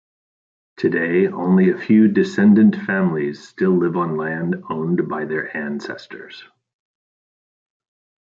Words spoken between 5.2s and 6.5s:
their ancestors.